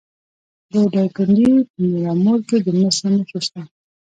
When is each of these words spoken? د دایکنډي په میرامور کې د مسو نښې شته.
د 0.71 0.73
دایکنډي 0.93 1.51
په 1.71 1.81
میرامور 1.91 2.39
کې 2.49 2.57
د 2.65 2.67
مسو 2.79 3.07
نښې 3.15 3.39
شته. 3.45 3.61